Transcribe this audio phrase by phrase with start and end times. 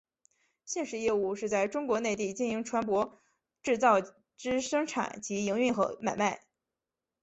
[0.65, 3.11] 现时业务是在中国内地经营船舶
[3.61, 4.01] 制造
[4.35, 6.41] 之生产及营运和买卖。